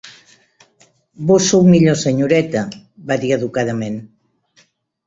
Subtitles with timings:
[1.27, 2.65] "Vós sou millor, senyoreta",
[3.13, 4.03] va dir educadament.